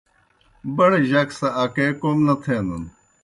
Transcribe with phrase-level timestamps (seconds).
[0.75, 2.83] بَڑہ جَک سہ اکے کوْم نہ تھینَن۔